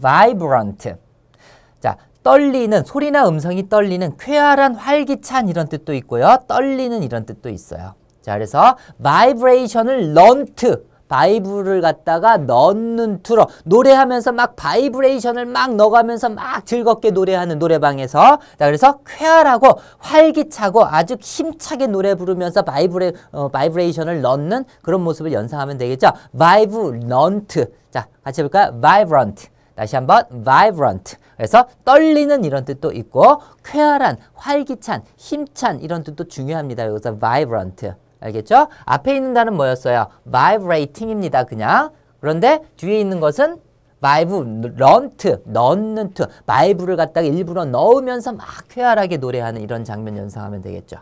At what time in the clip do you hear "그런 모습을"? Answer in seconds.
24.82-25.32